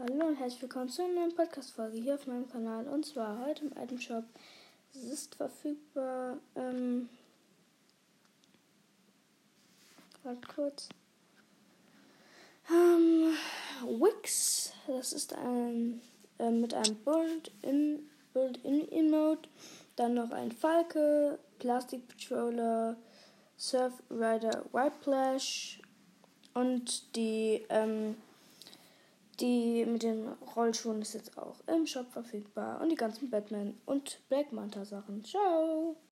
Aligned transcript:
Hallo 0.00 0.28
und 0.28 0.36
herzlich 0.36 0.62
willkommen 0.62 0.88
zu 0.88 1.02
einer 1.02 1.14
neuen 1.14 1.34
Podcast-Folge 1.34 1.98
hier 1.98 2.14
auf 2.14 2.28
meinem 2.28 2.48
Kanal. 2.48 2.86
Und 2.86 3.04
zwar 3.04 3.44
heute 3.44 3.64
im 3.64 3.72
Item 3.82 4.00
Shop. 4.00 4.22
Es 4.94 5.02
ist 5.02 5.34
verfügbar. 5.34 6.36
Ähm, 6.54 7.08
warte 10.22 10.48
kurz. 10.54 10.88
Ähm, 12.70 13.34
Wix. 13.82 14.72
Das 14.86 15.12
ist 15.12 15.34
ein 15.34 16.00
äh, 16.38 16.52
mit 16.52 16.74
einem 16.74 16.94
Build-in 17.02 18.08
Build-in-Emote. 18.34 19.48
Dann 19.96 20.14
noch 20.14 20.30
ein 20.30 20.52
Falke, 20.52 21.40
Plastic 21.58 22.06
Patroller, 22.06 22.96
Surf 23.56 23.94
Rider 24.12 24.64
Whiplash 24.70 25.80
und 26.54 27.16
die 27.16 27.66
ähm, 27.68 28.14
die 29.40 29.84
mit 29.86 30.02
den 30.02 30.28
Rollschuhen 30.56 31.02
ist 31.02 31.14
jetzt 31.14 31.38
auch 31.38 31.56
im 31.66 31.86
Shop 31.86 32.10
verfügbar. 32.10 32.80
Und 32.80 32.90
die 32.90 32.96
ganzen 32.96 33.30
Batman 33.30 33.74
und 33.86 34.20
Black 34.28 34.52
Manta 34.52 34.84
Sachen. 34.84 35.24
Ciao! 35.24 35.96